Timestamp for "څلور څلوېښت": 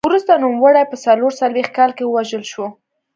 1.05-1.71